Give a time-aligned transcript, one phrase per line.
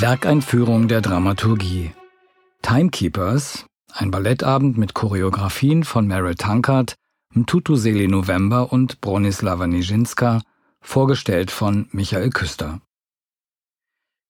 [0.00, 1.92] Werkeinführung der Dramaturgie.
[2.62, 6.94] Timekeepers, ein Ballettabend mit Choreografien von Meryl Tankard,
[7.34, 10.40] Mtutuseli November und Bronislava Nijinská,
[10.80, 12.80] vorgestellt von Michael Küster.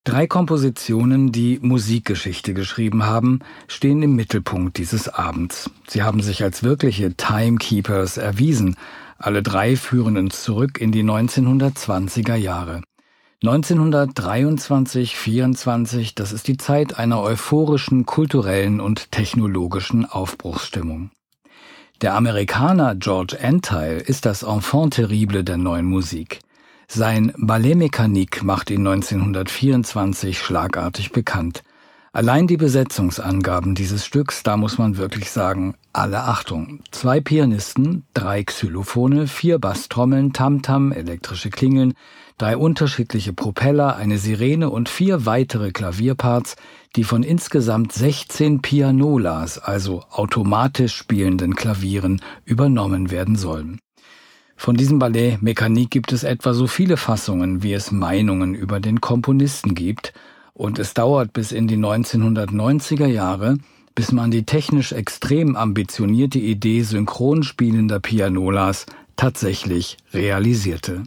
[0.02, 5.70] Drei Kompositionen, die Musikgeschichte geschrieben haben, stehen im Mittelpunkt dieses Abends.
[5.86, 8.74] Sie haben sich als wirkliche Timekeepers erwiesen.
[9.18, 12.82] Alle drei führen uns zurück in die 1920er Jahre.
[13.42, 21.10] 1923, 24, das ist die Zeit einer euphorischen kulturellen und technologischen Aufbruchsstimmung.
[22.02, 26.40] Der Amerikaner George Antheil ist das Enfant terrible der neuen Musik.
[26.86, 31.62] Sein Ballet Mécanique macht ihn 1924 schlagartig bekannt.
[32.12, 36.80] Allein die Besetzungsangaben dieses Stücks, da muss man wirklich sagen, alle Achtung.
[36.90, 41.94] Zwei Pianisten, drei Xylophone, vier Basstrommeln, Tamtam, elektrische Klingeln,
[42.36, 46.56] drei unterschiedliche Propeller, eine Sirene und vier weitere Klavierparts,
[46.96, 53.78] die von insgesamt 16 Pianolas, also automatisch spielenden Klavieren, übernommen werden sollen.
[54.56, 59.00] Von diesem Ballet Mechanik gibt es etwa so viele Fassungen, wie es Meinungen über den
[59.00, 60.12] Komponisten gibt,
[60.54, 63.56] und es dauert bis in die 1990er Jahre,
[63.94, 71.02] bis man die technisch extrem ambitionierte Idee synchron spielender Pianolas tatsächlich realisierte.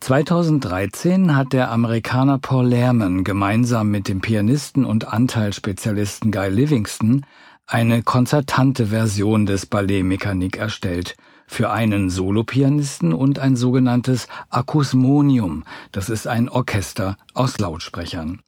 [0.00, 7.24] 2013 hat der Amerikaner Paul Lehrman gemeinsam mit dem Pianisten und Anteilspezialisten Guy Livingston
[7.66, 11.14] eine konzertante Version des Ballet Mechanik erstellt
[11.46, 18.40] für einen Solopianisten und ein sogenanntes Akusmonium, das ist ein Orchester aus Lautsprechern.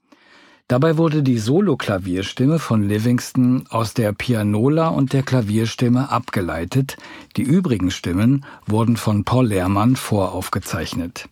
[0.67, 6.97] Dabei wurde die Soloklavierstimme von Livingston aus der Pianola und der Klavierstimme abgeleitet,
[7.37, 11.29] die übrigen Stimmen wurden von Paul Lehrmann voraufgezeichnet.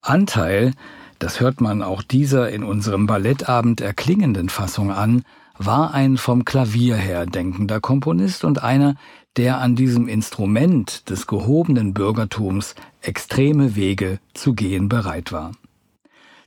[0.00, 0.72] Anteil,
[1.18, 5.24] das hört man auch dieser in unserem Ballettabend erklingenden Fassung an,
[5.58, 8.96] war ein vom Klavier her denkender Komponist und einer,
[9.36, 15.52] der an diesem Instrument des gehobenen Bürgertums extreme Wege zu gehen bereit war.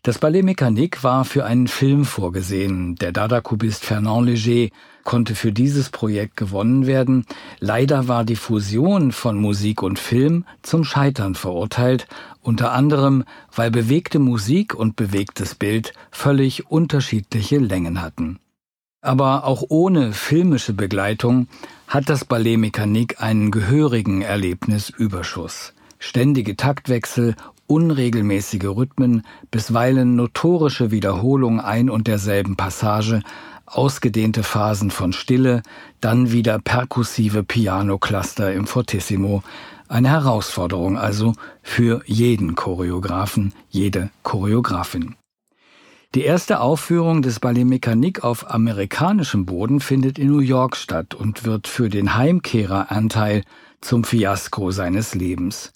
[0.07, 2.95] Das Ballet Mécanique war für einen Film vorgesehen.
[2.95, 4.71] Der Dada-Kubist Fernand Léger
[5.03, 7.25] konnte für dieses Projekt gewonnen werden.
[7.59, 12.07] Leider war die Fusion von Musik und Film zum Scheitern verurteilt,
[12.41, 18.39] unter anderem weil bewegte Musik und bewegtes Bild völlig unterschiedliche Längen hatten.
[19.01, 21.49] Aber auch ohne filmische Begleitung
[21.89, 25.73] hat das Ballet Mécanique einen gehörigen Erlebnisüberschuss.
[25.99, 27.35] Ständige Taktwechsel
[27.67, 33.21] unregelmäßige Rhythmen, bisweilen notorische Wiederholung ein und derselben Passage,
[33.65, 35.61] ausgedehnte Phasen von Stille,
[36.01, 39.43] dann wieder perkussive Piano-Cluster im Fortissimo,
[39.89, 45.15] eine Herausforderung also für jeden Choreografen, jede Choreografin.
[46.15, 51.45] Die erste Aufführung des Ballet Mécanique auf amerikanischem Boden findet in New York statt und
[51.45, 53.43] wird für den Heimkehreranteil
[53.81, 55.73] zum Fiasko seines Lebens.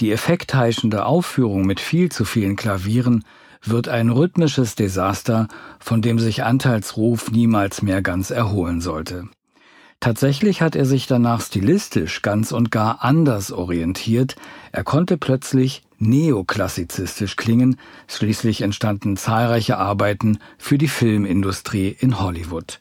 [0.00, 3.24] Die effektheischende Aufführung mit viel zu vielen Klavieren
[3.64, 5.48] wird ein rhythmisches Desaster,
[5.80, 9.28] von dem sich Anteilsruf niemals mehr ganz erholen sollte.
[10.00, 14.36] Tatsächlich hat er sich danach stilistisch ganz und gar anders orientiert.
[14.70, 17.76] Er konnte plötzlich neoklassizistisch klingen.
[18.06, 22.78] Schließlich entstanden zahlreiche Arbeiten für die Filmindustrie in Hollywood.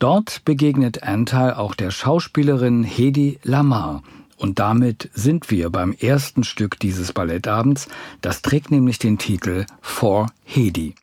[0.00, 4.02] Dort begegnet Anteil auch der Schauspielerin Hedy Lamar,
[4.38, 7.88] und damit sind wir beim ersten Stück dieses Ballettabends.
[8.20, 10.94] Das trägt nämlich den Titel For Hedy.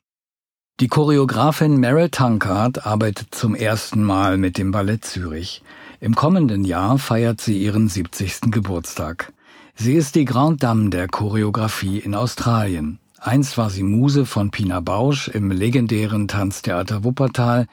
[0.79, 5.63] Die Choreografin Meryl Tankard arbeitet zum ersten Mal mit dem Ballett Zürich.
[5.99, 8.51] Im kommenden Jahr feiert sie ihren 70.
[8.51, 9.31] Geburtstag.
[9.75, 12.99] Sie ist die Grande Dame der Choreografie in Australien.
[13.19, 17.67] Einst war sie Muse von Pina Bausch im legendären Tanztheater Wuppertal.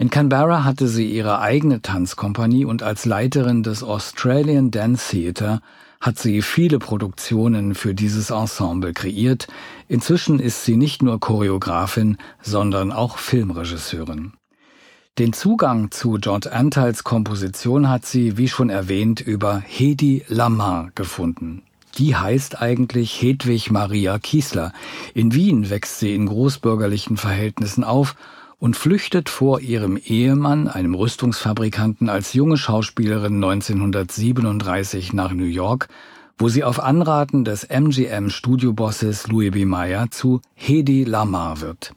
[0.00, 5.60] In Canberra hatte sie ihre eigene Tanzkompanie und als Leiterin des Australian Dance Theatre
[6.00, 9.46] hat sie viele Produktionen für dieses Ensemble kreiert.
[9.88, 14.32] Inzwischen ist sie nicht nur Choreografin, sondern auch Filmregisseurin.
[15.18, 21.62] Den Zugang zu George Anteils Komposition hat sie, wie schon erwähnt, über Hedy Lamar gefunden.
[21.98, 24.72] Die heißt eigentlich Hedwig Maria Kiesler.
[25.12, 28.16] In Wien wächst sie in großbürgerlichen Verhältnissen auf
[28.60, 35.88] und flüchtet vor ihrem Ehemann, einem Rüstungsfabrikanten, als junge Schauspielerin 1937 nach New York,
[36.38, 39.64] wo sie auf Anraten des MGM-Studiobosses Louis B.
[39.64, 41.94] Mayer zu Hedy Lamar wird.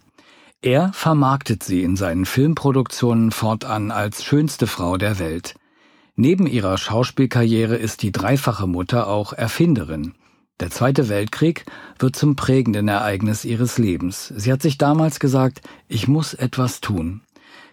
[0.61, 5.55] Er vermarktet sie in seinen Filmproduktionen fortan als schönste Frau der Welt.
[6.15, 10.13] Neben ihrer Schauspielkarriere ist die dreifache Mutter auch Erfinderin.
[10.59, 11.65] Der Zweite Weltkrieg
[11.97, 14.31] wird zum prägenden Ereignis ihres Lebens.
[14.35, 17.21] Sie hat sich damals gesagt, ich muss etwas tun.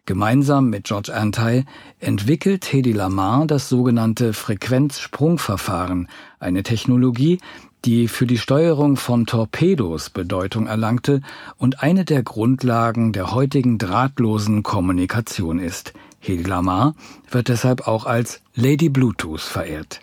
[0.07, 1.65] Gemeinsam mit George Antheil
[2.01, 7.39] entwickelt Hedy Lamar das sogenannte Frequenzsprungverfahren, eine Technologie,
[7.85, 11.21] die für die Steuerung von Torpedos Bedeutung erlangte
[11.59, 15.93] und eine der Grundlagen der heutigen drahtlosen Kommunikation ist.
[16.19, 16.95] Hedy Lamar
[17.31, 20.01] wird deshalb auch als Lady Bluetooth verehrt.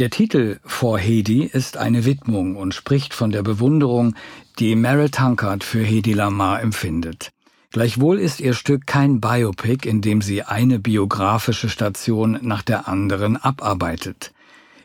[0.00, 4.16] Der Titel For Hedy ist eine Widmung und spricht von der Bewunderung,
[4.58, 7.30] die Meryl Tankard für Hedy Lamar empfindet.
[7.70, 13.36] Gleichwohl ist ihr Stück kein Biopic, in dem sie eine biografische Station nach der anderen
[13.36, 14.32] abarbeitet.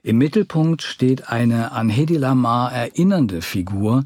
[0.03, 4.05] Im Mittelpunkt steht eine an Hedy Lamar erinnernde Figur,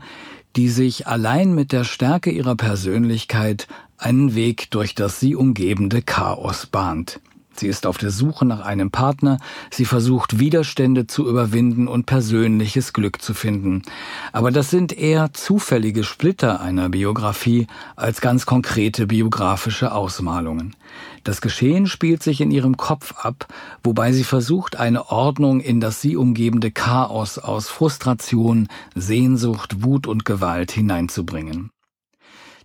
[0.55, 3.67] die sich allein mit der Stärke ihrer Persönlichkeit
[3.97, 7.19] einen Weg durch das sie umgebende Chaos bahnt.
[7.55, 9.37] Sie ist auf der Suche nach einem Partner,
[9.71, 13.83] sie versucht Widerstände zu überwinden und persönliches Glück zu finden.
[14.31, 20.75] Aber das sind eher zufällige Splitter einer Biografie als ganz konkrete biografische Ausmalungen.
[21.23, 23.47] Das Geschehen spielt sich in ihrem Kopf ab,
[23.83, 30.25] wobei sie versucht, eine Ordnung in das sie umgebende Chaos aus Frustration, Sehnsucht, Wut und
[30.25, 31.72] Gewalt hineinzubringen.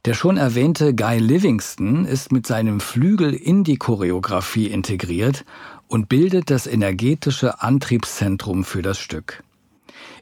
[0.04, 5.44] Der schon erwähnte Guy Livingston ist mit seinem Flügel in die Choreografie integriert
[5.88, 9.42] und bildet das energetische Antriebszentrum für das Stück.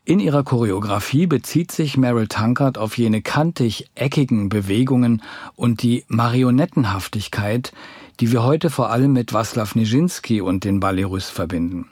[0.05, 5.23] In ihrer Choreografie bezieht sich Meryl Tankard auf jene kantig-eckigen Bewegungen
[5.57, 7.73] und die Marionettenhaftigkeit,
[8.21, 11.91] die wir heute vor allem mit Waslaw Nijinsky und den Ballet verbinden.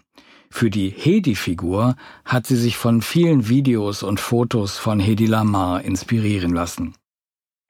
[0.49, 6.55] Für die Hedi-Figur hat sie sich von vielen Videos und Fotos von Hedi Lamar inspirieren
[6.55, 6.95] lassen.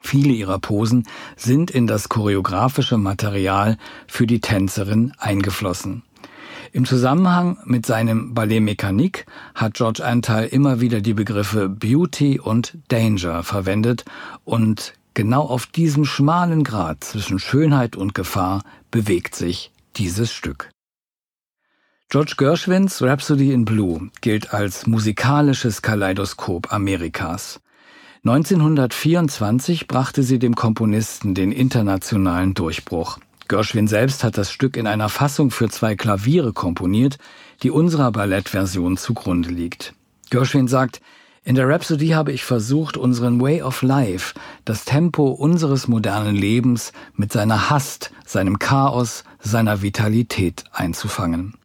[0.06, 6.02] Viele ihrer Posen sind in das choreografische Material für die Tänzerin eingeflossen.
[6.72, 9.24] Im Zusammenhang mit seinem Ballet Mécanique
[9.54, 14.04] hat George Anteil immer wieder die Begriffe Beauty und Danger verwendet
[14.44, 20.68] und genau auf diesem schmalen Grad zwischen Schönheit und Gefahr bewegt sich dieses Stück.
[22.10, 27.60] George Gershwins Rhapsody in Blue gilt als musikalisches Kaleidoskop Amerikas.
[28.26, 33.18] 1924 brachte sie dem Komponisten den internationalen Durchbruch.
[33.48, 37.18] Gershwin selbst hat das Stück in einer Fassung für zwei Klaviere komponiert,
[37.62, 39.92] die unserer Ballettversion zugrunde liegt.
[40.30, 41.02] Gershwin sagt,
[41.44, 44.32] in der Rhapsody habe ich versucht, unseren Way of Life,
[44.64, 51.58] das Tempo unseres modernen Lebens mit seiner Hast, seinem Chaos, seiner Vitalität einzufangen.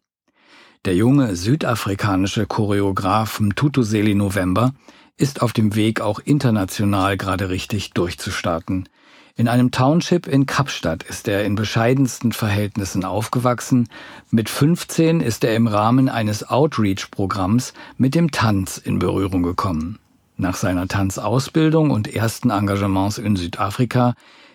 [0.84, 4.74] Der junge südafrikanische Choreograf Mtutuzeli November
[5.20, 8.88] ist auf dem Weg, auch international gerade richtig durchzustarten.
[9.36, 13.88] In einem Township in Kapstadt ist er in bescheidensten Verhältnissen aufgewachsen.
[14.30, 19.98] Mit 15 ist er im Rahmen eines Outreach-Programms mit dem Tanz in Berührung gekommen.
[20.36, 24.14] Nach seiner Tanzausbildung und ersten Engagements in Südafrika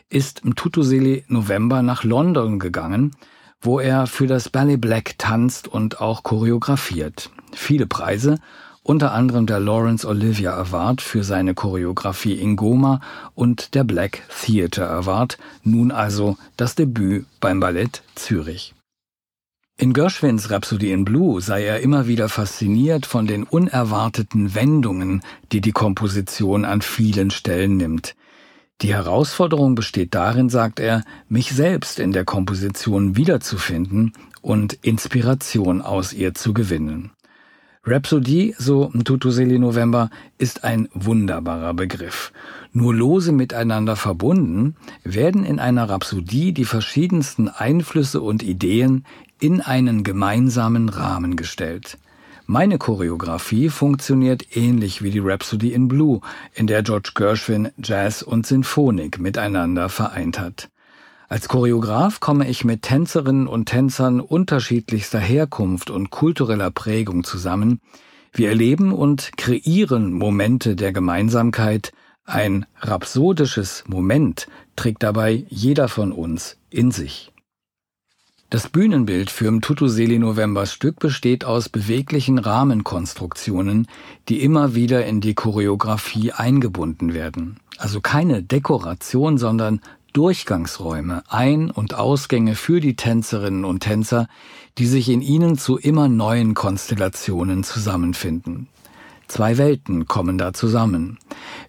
[0.09, 3.11] ist Mtutuseli November nach London gegangen,
[3.61, 7.29] wo er für das Ballet Black tanzt und auch choreografiert.
[7.53, 8.37] Viele Preise
[8.85, 13.01] unter anderem der Laurence Olivier Award für seine Choreografie in Goma
[13.33, 18.75] und der Black Theatre Award, nun also das Debüt beim Ballett Zürich.
[19.75, 25.61] In Gershwins Rhapsody in Blue sei er immer wieder fasziniert von den unerwarteten Wendungen, die
[25.61, 28.15] die Komposition an vielen Stellen nimmt.
[28.81, 36.13] Die Herausforderung besteht darin, sagt er, mich selbst in der Komposition wiederzufinden und Inspiration aus
[36.13, 37.14] ihr zu gewinnen.
[37.87, 42.33] Rhapsodie, so Tutuseli November, ist ein wunderbarer Begriff.
[42.73, 49.05] Nur lose miteinander verbunden werden in einer Rhapsodie die verschiedensten Einflüsse und Ideen
[49.39, 51.99] in einen gemeinsamen Rahmen gestellt.
[52.47, 56.21] Meine Choreografie funktioniert ähnlich wie die Rhapsody in Blue,
[56.55, 60.69] in der George Gershwin Jazz und Sinfonik miteinander vereint hat.
[61.27, 67.79] Als Choreograf komme ich mit Tänzerinnen und Tänzern unterschiedlichster Herkunft und kultureller Prägung zusammen.
[68.31, 71.93] Wir erleben und kreieren Momente der Gemeinsamkeit.
[72.25, 77.31] Ein rhapsodisches Moment trägt dabei jeder von uns in sich.
[78.51, 83.87] Das Bühnenbild für Mtutuseli Novembers Stück besteht aus beweglichen Rahmenkonstruktionen,
[84.29, 87.57] die immer wieder in die Choreografie eingebunden werden.
[87.77, 89.81] Also keine Dekoration, sondern
[90.15, 94.29] Durchgangsräume, Ein- und Ausgänge für die Tänzerinnen und Tänzer,
[94.77, 98.69] die sich in ihnen zu immer neuen Konstellationen zusammenfinden.
[99.27, 101.19] Zwei Welten kommen da zusammen.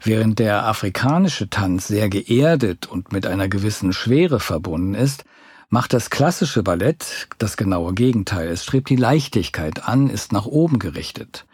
[0.00, 5.24] Während der afrikanische Tanz sehr geerdet und mit einer gewissen Schwere verbunden ist,
[5.68, 8.46] macht das klassische Ballett das genaue Gegenteil.
[8.46, 11.46] Es strebt die Leichtigkeit an, ist nach oben gerichtet.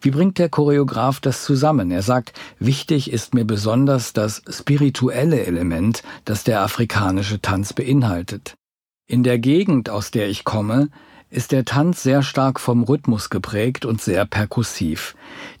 [0.00, 1.90] Wie bringt der Choreograf das zusammen?
[1.90, 8.54] Er sagt, wichtig ist mir besonders das spirituelle Element, das der afrikanische Tanz beinhaltet.
[9.06, 10.88] In der Gegend, aus der ich komme,
[11.30, 15.14] ist der Tanz sehr stark vom Rhythmus geprägt und sehr perkussiv.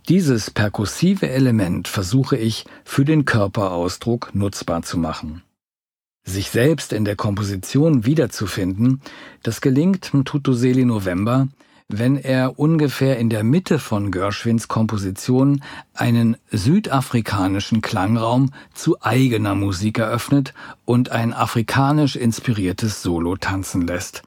[0.08, 5.42] Dieses perkussive Element versuche ich für den Körperausdruck nutzbar zu machen.
[6.24, 9.00] Sich selbst in der Komposition wiederzufinden,
[9.42, 11.48] das gelingt Mtutuzeli November,
[11.88, 15.62] wenn er ungefähr in der Mitte von Gershwins Komposition
[15.94, 20.52] einen südafrikanischen Klangraum zu eigener Musik eröffnet
[20.84, 24.22] und ein afrikanisch inspiriertes Solo tanzen lässt.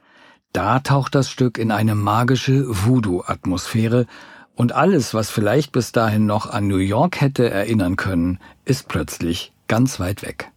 [0.52, 4.06] Da taucht das Stück in eine magische Voodoo-Atmosphäre
[4.54, 9.52] und alles, was vielleicht bis dahin noch an New York hätte erinnern können, ist plötzlich
[9.68, 10.51] ganz weit weg.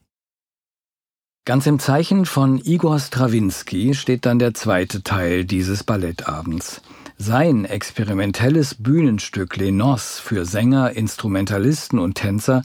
[1.48, 6.82] Ganz im Zeichen von Igor Strawinski steht dann der zweite Teil dieses Ballettabends.
[7.20, 12.64] Sein experimentelles Bühnenstück Les Noces für Sänger, Instrumentalisten und Tänzer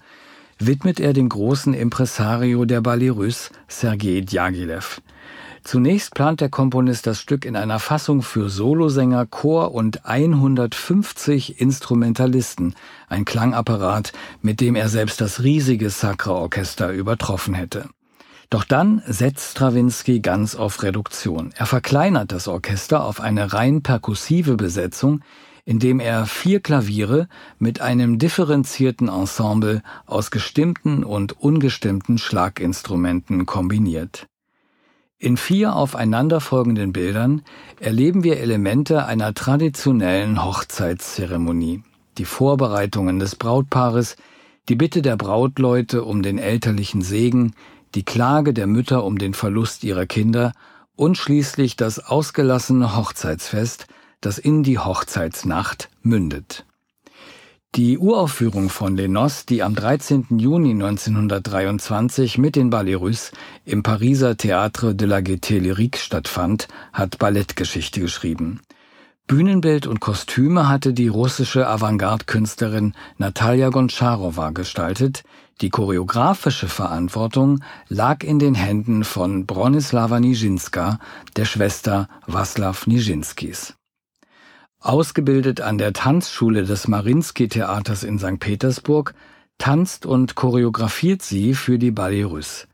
[0.58, 3.12] widmet er dem großen Impresario der Ballet
[3.68, 5.02] Sergei Djagilev.
[5.62, 12.74] Zunächst plant der Komponist das Stück in einer Fassung für Solosänger, Chor und 150 Instrumentalisten,
[13.10, 17.90] ein Klangapparat, mit dem er selbst das riesige Sakra-Orchester übertroffen hätte.
[18.50, 21.52] Doch dann setzt Strawinsky ganz auf Reduktion.
[21.56, 25.22] Er verkleinert das Orchester auf eine rein perkussive Besetzung,
[25.64, 27.28] indem er vier Klaviere
[27.60, 34.26] mit einem differenzierten Ensemble aus gestimmten und ungestimmten Schlaginstrumenten kombiniert.
[35.18, 37.42] In vier aufeinanderfolgenden Bildern
[37.78, 41.84] erleben wir Elemente einer traditionellen Hochzeitszeremonie,
[42.18, 44.16] die Vorbereitungen des Brautpaares,
[44.68, 47.54] die Bitte der Brautleute um den elterlichen Segen,
[47.94, 50.52] die Klage der Mütter um den Verlust ihrer Kinder
[50.96, 53.86] und schließlich das ausgelassene Hochzeitsfest,
[54.20, 56.66] das in die Hochzeitsnacht mündet.
[57.76, 60.26] Die Uraufführung von Lenos, die am 13.
[60.38, 63.30] Juni 1923 mit den Ballets
[63.64, 68.60] im Pariser Théâtre de la Gaîté Lyrique stattfand, hat Ballettgeschichte geschrieben.
[69.28, 75.22] Bühnenbild und Kostüme hatte die russische Avantgarde-Künstlerin Natalia Goncharowa gestaltet,
[75.60, 80.98] die choreografische Verantwortung lag in den Händen von Bronislava Nijinská,
[81.36, 83.74] der Schwester Waslaw Nijinsky's.
[84.78, 88.40] Ausgebildet an der Tanzschule des Marinsky-Theaters in St.
[88.40, 89.14] Petersburg,
[89.58, 92.66] tanzt und choreografiert sie für die Ballet Russe.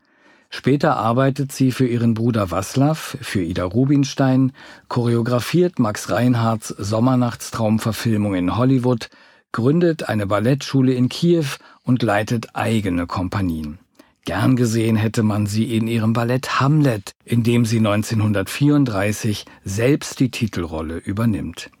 [0.49, 4.53] Später arbeitet sie für ihren Bruder Waslaw, für Ida Rubinstein,
[4.87, 9.09] choreografiert Max Reinhardts Sommernachtstraumverfilmung in Hollywood,
[9.57, 11.47] gründet eine Ballettschule in Kiew
[11.81, 13.79] und leitet eigene Kompanien.
[14.23, 20.29] Gern gesehen hätte man sie in ihrem Ballett Hamlet, in dem sie 1934 selbst die
[20.29, 21.71] Titelrolle übernimmt.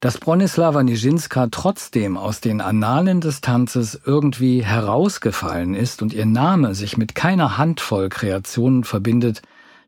[0.00, 6.74] Dass Bronislava Nijinská trotzdem aus den Annalen des Tanzes irgendwie herausgefallen ist und ihr Name
[6.74, 9.42] sich mit keiner Handvoll Kreationen verbindet,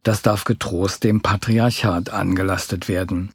[0.04, 3.32] das darf getrost dem Patriarchat angelastet werden.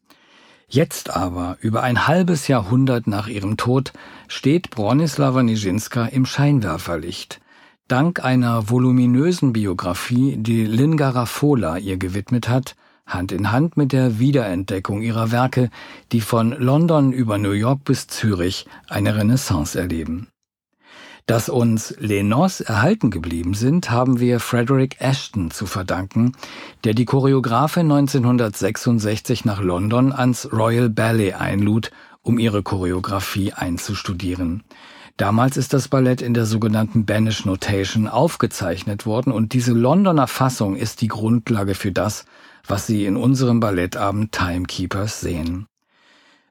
[0.67, 3.93] Jetzt aber, über ein halbes Jahrhundert nach ihrem Tod,
[4.27, 7.39] steht Bronislava Nijinská im Scheinwerferlicht.
[7.87, 14.17] Dank einer voluminösen Biografie, die Lin Garafola ihr gewidmet hat, Hand in Hand mit der
[14.17, 15.69] Wiederentdeckung ihrer Werke,
[16.11, 20.29] die von London über New York bis Zürich eine Renaissance erleben.
[21.25, 26.33] Dass uns Les Noces erhalten geblieben sind, haben wir Frederick Ashton zu verdanken,
[26.83, 31.89] der die Choreografin 1966 nach London ans Royal Ballet einlud,
[32.21, 34.63] um ihre Choreografie einzustudieren.
[35.17, 40.75] Damals ist das Ballett in der sogenannten Banish Notation aufgezeichnet worden und diese Londoner Fassung
[40.75, 42.25] ist die Grundlage für das,
[42.67, 45.65] was Sie in unserem Ballettabend Timekeepers sehen.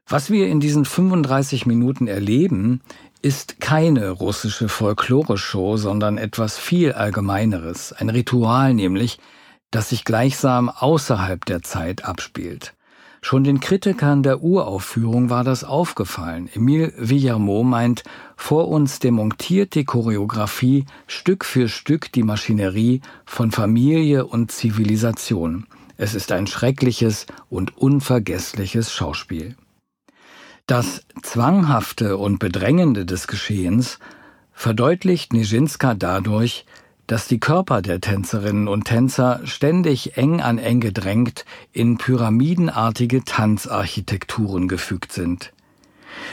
[0.06, 2.80] Was wir in diesen 35 Minuten erleben,
[3.24, 9.18] ist keine russische Folklore-Show, sondern etwas viel Allgemeineres, ein Ritual nämlich,
[9.70, 12.74] das sich gleichsam außerhalb der Zeit abspielt.
[13.22, 16.50] Schon den Kritikern der Uraufführung war das aufgefallen.
[16.52, 18.04] Emile Villarmot meint,
[18.36, 25.66] vor uns demontiert die Choreografie Stück für Stück die Maschinerie von Familie und Zivilisation.
[25.96, 29.56] Es ist ein schreckliches und unvergessliches Schauspiel.
[30.66, 33.98] Das Zwanghafte und Bedrängende des Geschehens
[34.54, 36.64] verdeutlicht Nijinská dadurch,
[37.06, 44.66] dass die Körper der Tänzerinnen und Tänzer ständig eng an eng gedrängt in pyramidenartige Tanzarchitekturen
[44.66, 45.52] gefügt sind.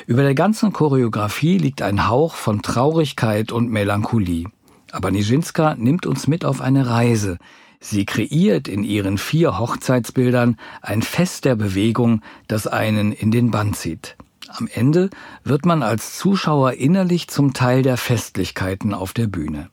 [0.07, 4.45] Über der ganzen Choreografie liegt ein Hauch von Traurigkeit und Melancholie.
[4.93, 7.37] Aber Nijinská nimmt uns mit auf eine Reise,
[7.83, 13.73] Sie kreiert in ihren vier Hochzeitsbildern ein Fest der Bewegung, das einen in den Bann
[13.73, 14.15] zieht.
[14.47, 15.09] Am Ende
[15.43, 19.71] wird man als Zuschauer innerlich zum Teil der Festlichkeiten auf der Bühne.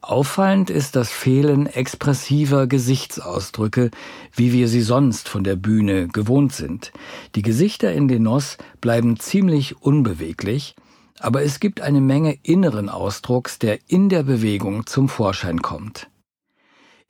[0.00, 3.90] Auffallend ist das Fehlen expressiver Gesichtsausdrücke,
[4.34, 6.90] wie wir sie sonst von der Bühne gewohnt sind.
[7.36, 10.74] Die Gesichter in den Nos bleiben ziemlich unbeweglich,
[11.20, 16.08] aber es gibt eine Menge inneren Ausdrucks, der in der Bewegung zum Vorschein kommt.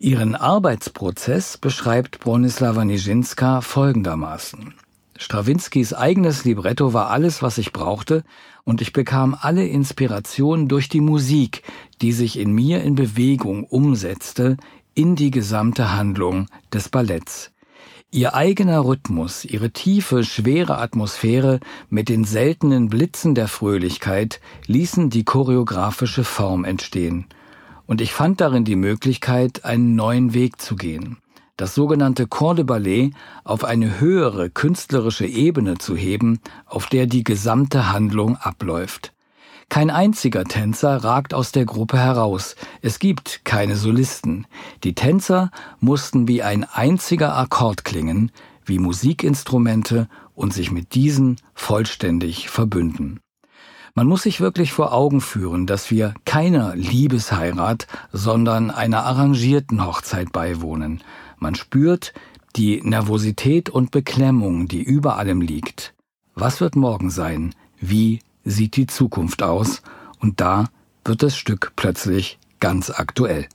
[0.02, 4.72] Ihren Arbeitsprozess beschreibt Bronislava Nijinská folgendermaßen.
[5.18, 8.24] Strawinskys eigenes Libretto war alles, was ich brauchte,
[8.64, 11.64] und ich bekam alle Inspiration durch die Musik,
[12.00, 14.56] die sich in mir in Bewegung umsetzte,
[14.94, 17.52] in die gesamte Handlung des Balletts.
[18.10, 25.24] Ihr eigener Rhythmus, ihre tiefe, schwere Atmosphäre mit den seltenen Blitzen der Fröhlichkeit ließen die
[25.24, 27.26] choreografische Form entstehen.
[27.90, 31.18] Und ich fand darin die Möglichkeit, einen neuen Weg zu gehen
[31.60, 33.12] das sogenannte Corps de Ballet
[33.44, 39.12] auf eine höhere künstlerische Ebene zu heben, auf der die gesamte Handlung abläuft.
[39.68, 42.56] Kein einziger Tänzer ragt aus der Gruppe heraus.
[42.80, 44.46] Es gibt keine Solisten.
[44.84, 48.32] Die Tänzer mussten wie ein einziger Akkord klingen,
[48.64, 53.20] wie Musikinstrumente und sich mit diesen vollständig verbünden.
[53.94, 60.32] Man muss sich wirklich vor Augen führen, dass wir keiner Liebesheirat, sondern einer arrangierten Hochzeit
[60.32, 61.02] beiwohnen.
[61.38, 62.12] Man spürt
[62.56, 65.94] die Nervosität und Beklemmung, die über allem liegt.
[66.34, 67.54] Was wird morgen sein?
[67.80, 69.82] Wie sieht die Zukunft aus?
[70.20, 70.66] Und da
[71.04, 73.48] wird das Stück plötzlich ganz aktuell.